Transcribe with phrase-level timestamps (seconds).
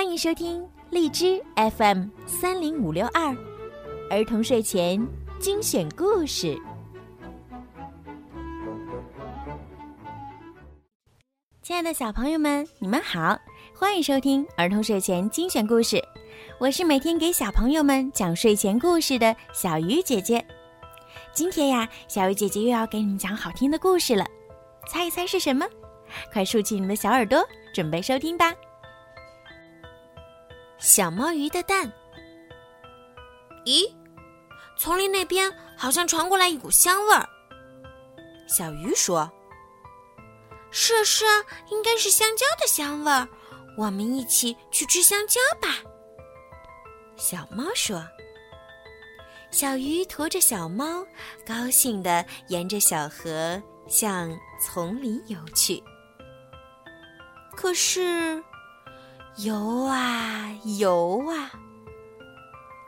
[0.00, 1.38] 欢迎收听荔枝
[1.76, 3.36] FM 三零五六二
[4.08, 5.06] 儿童睡前
[5.38, 6.58] 精选故事。
[11.60, 13.38] 亲爱的小朋友们，你们好，
[13.74, 16.02] 欢迎收听儿童睡前精选故事。
[16.58, 20.42] 我是每天给小朋友们讲睡前故事的小鱼姐姐。
[21.34, 24.24] 今天呀，小鱼姐姐又要给你们讲好听的故事了，
[24.88, 25.66] 猜一猜是什么？
[26.32, 28.54] 快竖起你们的小耳朵，准备收听吧。
[30.80, 31.92] 小猫鱼的蛋。
[33.66, 33.92] 咦，
[34.78, 37.28] 丛林那边好像传过来一股香味儿。
[38.48, 39.30] 小鱼说
[40.72, 43.28] ：“是啊，是啊，应该是香蕉的香味儿。
[43.76, 45.76] 我们一起去吃香蕉吧。”
[47.16, 48.02] 小猫说。
[49.50, 51.04] 小鱼驮着小猫，
[51.44, 54.30] 高兴地沿着小河向
[54.62, 55.82] 丛林游去。
[57.56, 58.42] 可是，
[59.38, 61.52] 游啊游啊，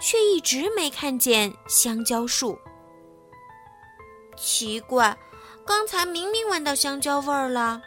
[0.01, 2.59] 却一直没看见香蕉树。
[4.35, 5.15] 奇怪，
[5.67, 7.83] 刚才明明闻到香蕉味儿了。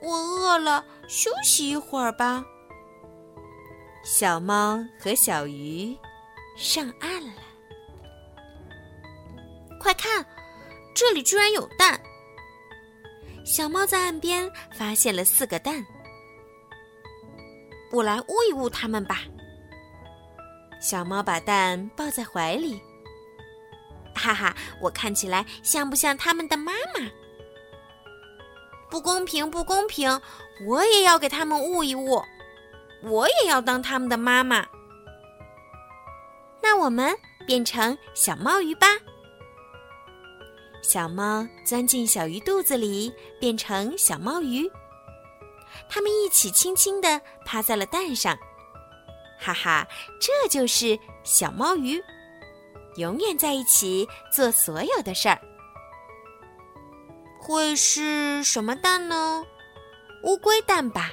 [0.00, 2.44] 我饿了，休息一会儿吧。
[4.04, 5.96] 小猫和小鱼
[6.56, 7.42] 上岸了。
[9.80, 10.24] 快看，
[10.94, 12.00] 这里居然有蛋！
[13.44, 15.84] 小猫在岸边发现了四个蛋，
[17.92, 19.20] 我来捂一捂它们吧。
[20.80, 22.80] 小猫把蛋抱在怀里，
[24.14, 27.08] 哈哈，我看起来像不像它们的妈妈？
[28.90, 30.20] 不公平，不公平！
[30.66, 32.22] 我也要给它们捂一捂，
[33.02, 34.66] 我也要当它们的妈妈。
[36.62, 37.14] 那我们
[37.46, 38.86] 变成小猫鱼吧。
[40.82, 44.70] 小猫钻进小鱼肚子里，变成小猫鱼。
[45.88, 48.36] 它们一起轻轻地趴在了蛋上，
[49.38, 49.86] 哈哈，
[50.20, 52.02] 这就是小猫鱼，
[52.96, 55.40] 永远在一起做所有的事儿。
[57.40, 59.44] 会是什么蛋呢？
[60.22, 61.10] 乌龟蛋吧？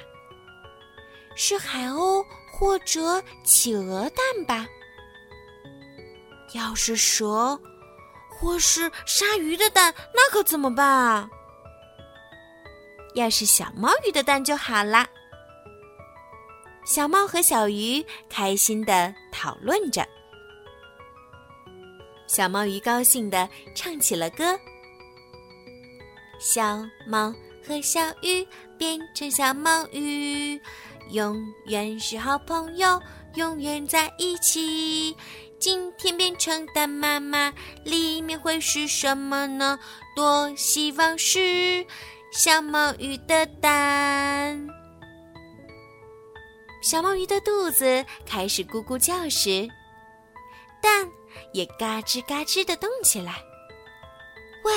[1.34, 4.66] 是海鸥或者企鹅蛋吧？
[6.54, 7.60] 要是蛇？
[8.28, 11.28] 或是鲨鱼的蛋，那可怎么办啊？
[13.14, 15.08] 要是小猫鱼的蛋就好啦。
[16.84, 20.06] 小猫和小鱼开心的讨论着，
[22.26, 24.58] 小猫鱼高兴的唱起了歌：
[26.40, 27.32] 小猫
[27.66, 28.46] 和小鱼
[28.78, 30.60] 变成小猫鱼，
[31.10, 33.00] 永远是好朋友，
[33.34, 35.16] 永远在一起。
[35.60, 37.52] 今天变成蛋妈妈，
[37.84, 39.78] 里面会是什么呢？
[40.16, 41.84] 多希望是
[42.32, 44.68] 小猫鱼的蛋。
[46.80, 49.68] 小猫鱼的肚子开始咕咕叫时，
[50.80, 51.10] 蛋
[51.52, 53.42] 也嘎吱嘎吱的动起来。
[54.62, 54.72] 喂，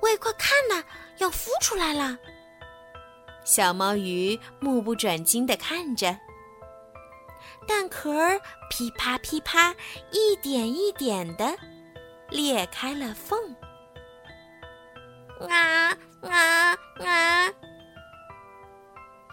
[0.00, 0.82] 喂，快看呐，
[1.18, 2.18] 要孵出来了！
[3.44, 6.18] 小猫鱼目不转睛的看着。
[7.66, 8.10] 蛋壳
[8.70, 9.74] 噼啪噼啪，
[10.10, 11.54] 一点一点的
[12.30, 13.38] 裂开了缝。
[15.50, 15.77] 啊
[17.04, 17.54] 啊啊！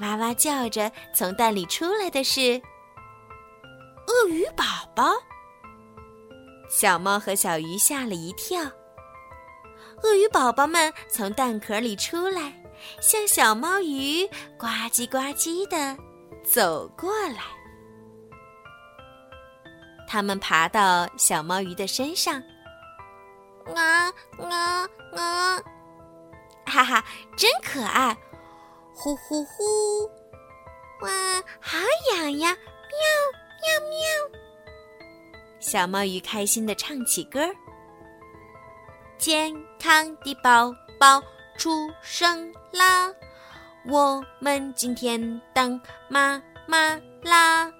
[0.01, 2.61] 哇哇叫着从蛋里出来的是
[4.07, 4.63] 鳄鱼宝
[4.95, 5.13] 宝。
[6.69, 8.61] 小猫和小鱼吓了一跳。
[10.03, 12.53] 鳄鱼宝宝们从蛋壳里出来，
[13.01, 14.27] 向小猫鱼
[14.57, 15.97] 呱唧呱唧的
[16.43, 17.41] 走过来。
[20.07, 22.41] 它们爬到小猫鱼的身上，
[23.73, 25.61] 啊啊啊！
[26.65, 27.03] 哈哈，
[27.37, 28.15] 真可爱！
[28.93, 30.09] 呼呼呼！
[31.01, 31.09] 哇，
[31.59, 31.77] 好
[32.13, 32.57] 痒呀！
[32.91, 32.99] 喵
[33.61, 34.39] 喵喵！
[35.59, 37.55] 小猫鱼开心的唱起歌儿。
[39.17, 41.21] 健康的宝宝
[41.57, 43.11] 出生啦！
[43.87, 45.79] 我们今天当
[46.09, 47.71] 妈妈啦！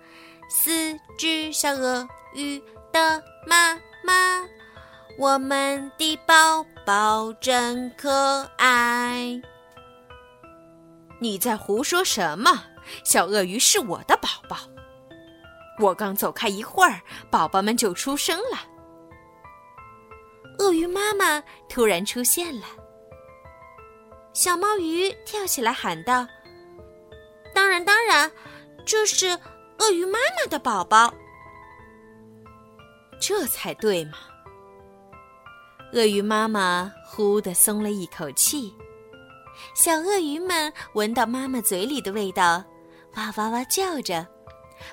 [0.49, 2.61] 四只小鳄鱼
[2.91, 3.73] 的妈
[4.03, 4.47] 妈，
[5.17, 9.41] 我们的宝宝真可爱。
[11.19, 12.63] 你在胡说什么？
[13.03, 14.57] 小鳄鱼是我的宝宝。
[15.79, 17.01] 我刚走开一会儿，
[17.31, 18.57] 宝宝们就出生了。
[20.59, 22.65] 鳄鱼妈妈突然出现了，
[24.33, 26.27] 小猫鱼跳起来喊道
[27.55, 28.29] ：“当然，当然，
[28.85, 29.39] 这是。”
[29.79, 31.13] 鳄鱼妈妈的宝宝，
[33.19, 34.17] 这才对嘛！
[35.93, 38.73] 鳄鱼妈妈呼的松了一口气，
[39.73, 42.63] 小鳄鱼们闻到妈妈嘴里的味道，
[43.15, 44.27] 哇哇哇叫着，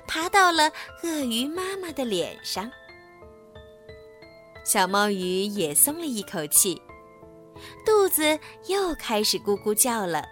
[0.07, 2.71] 爬到了鳄鱼妈妈的脸上。
[4.63, 6.81] 小猫鱼也松了一口气，
[7.85, 10.23] 肚子又开始咕咕叫了。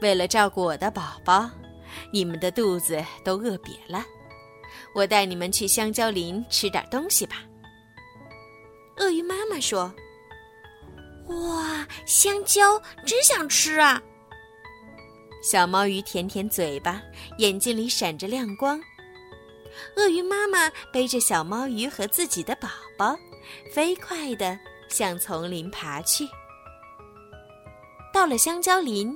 [0.00, 1.50] 为了照顾我的宝宝，
[2.12, 4.04] 你们的肚子都饿瘪了，
[4.94, 7.42] 我带你们去香蕉林吃点东西吧。
[9.10, 9.92] 鳄鱼妈妈说
[11.26, 14.00] ：“哇，香蕉真想吃啊！”
[15.42, 17.02] 小猫鱼舔舔嘴巴，
[17.38, 18.80] 眼睛里闪着亮光。
[19.96, 23.16] 鳄鱼妈妈背着小猫鱼和自己的宝宝，
[23.74, 24.56] 飞快地
[24.88, 26.24] 向丛林爬去。
[28.14, 29.12] 到了香蕉林，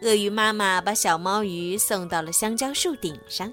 [0.00, 3.52] 鳄鱼妈妈把小猫鱼送到了香蕉树顶上。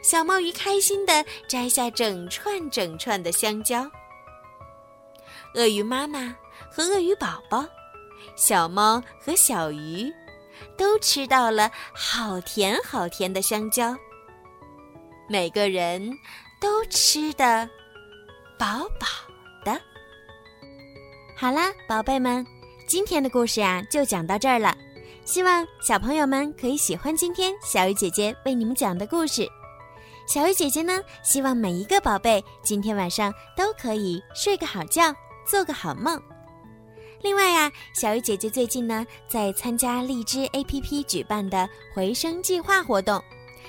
[0.00, 3.90] 小猫鱼开心地摘下整串整串的香蕉。
[5.54, 6.34] 鳄鱼妈妈
[6.70, 7.64] 和鳄鱼宝宝，
[8.36, 10.12] 小猫和小鱼，
[10.76, 13.96] 都吃到了好甜好甜的香蕉。
[15.28, 16.10] 每个人
[16.60, 17.68] 都吃的
[18.58, 19.06] 饱饱
[19.64, 19.80] 的。
[21.36, 22.46] 好啦，宝贝们，
[22.86, 24.76] 今天的故事呀就讲到这儿了。
[25.24, 29.48] 希望小朋友们可以喜欢今天小鱼姐姐为你们讲的故事。
[30.26, 35.12] 小鱼姐姐呢，希望每一个宝贝今天晚上都可以睡个好觉。
[35.50, 36.22] 做个好梦。
[37.22, 43.20] 另外呀，小鱼姐姐最近呢在参加荔枝 APP 举办的回声计划活动，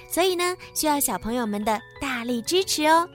[0.08, 3.10] 所以呢需要小朋友们的大力支持哦。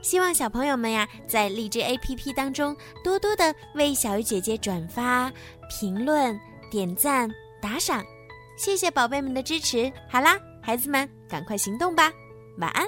[0.00, 5.32] 希望小朋友们呀在荔枝 APP 当中多多的为小鱼姐姐转发、
[5.68, 6.38] 评论、
[6.70, 7.28] 点赞、
[7.60, 8.04] 打赏，
[8.56, 9.92] 谢谢宝贝们的支持。
[10.08, 12.12] 好啦，孩子们，赶快行动吧，
[12.58, 12.86] 晚安。